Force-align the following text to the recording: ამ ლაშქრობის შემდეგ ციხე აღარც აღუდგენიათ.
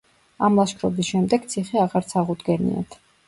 ამ 0.45 0.55
ლაშქრობის 0.59 1.09
შემდეგ 1.11 1.45
ციხე 1.53 1.79
აღარც 1.83 2.17
აღუდგენიათ. 2.23 2.99